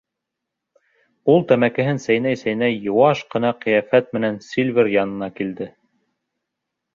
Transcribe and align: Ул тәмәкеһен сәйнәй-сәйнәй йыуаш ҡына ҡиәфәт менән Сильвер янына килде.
Ул 1.33 1.43
тәмәкеһен 1.51 2.01
сәйнәй-сәйнәй 2.05 2.77
йыуаш 2.79 3.21
ҡына 3.35 3.51
ҡиәфәт 3.67 4.09
менән 4.19 4.41
Сильвер 4.47 4.91
янына 4.95 5.31
килде. 5.39 5.71